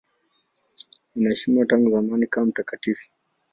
Anaheshimiwa 1.15 1.65
tangu 1.65 1.91
zamani 1.91 2.27
kama 2.27 2.45
mtakatifu. 2.47 3.09